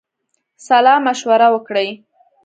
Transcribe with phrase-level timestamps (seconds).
[0.67, 1.87] سلامشوره وکړی.